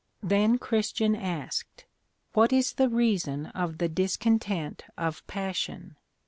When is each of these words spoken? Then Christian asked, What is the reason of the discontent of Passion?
Then 0.23 0.57
Christian 0.57 1.15
asked, 1.15 1.85
What 2.33 2.51
is 2.51 2.73
the 2.73 2.89
reason 2.89 3.45
of 3.45 3.77
the 3.77 3.87
discontent 3.87 4.83
of 4.97 5.23
Passion? 5.27 5.95